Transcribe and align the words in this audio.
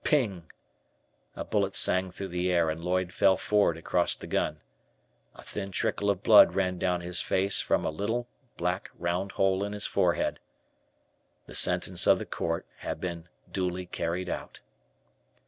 "Ping!" 0.03 0.49
a 1.35 1.45
bullet 1.45 1.75
sang 1.75 2.09
through 2.09 2.29
the 2.29 2.51
air, 2.51 2.71
and 2.71 2.83
Lloyd 2.83 3.13
fell 3.13 3.37
forward 3.37 3.77
across 3.77 4.15
the 4.15 4.25
gun. 4.25 4.59
A 5.35 5.43
thin 5.43 5.69
trickle 5.71 6.09
of 6.09 6.23
blood 6.23 6.55
ran 6.55 6.79
down 6.79 7.01
his 7.01 7.21
face 7.21 7.61
from 7.61 7.85
a 7.85 7.91
little, 7.91 8.27
black 8.57 8.89
round 8.97 9.33
hole 9.33 9.63
in 9.63 9.73
his 9.73 9.85
forehead. 9.85 10.39
The 11.45 11.53
sentence 11.53 12.07
of 12.07 12.17
the 12.17 12.25
court 12.25 12.65
had 12.77 12.99
been 12.99 13.29
"duly 13.53 13.85
carried 13.85 14.27
out." 14.27 14.61